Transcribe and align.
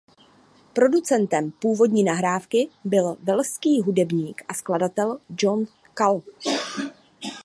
Producentem 0.73 1.51
původní 1.51 2.03
nahrávky 2.03 2.69
byl 2.83 3.17
velšský 3.23 3.81
hudebník 3.81 4.41
a 4.47 4.53
skladatel 4.53 5.19
John 5.37 5.65
Cale. 5.93 6.21